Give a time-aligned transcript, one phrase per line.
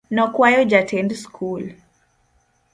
[0.15, 1.63] Nokwayo jatend skul.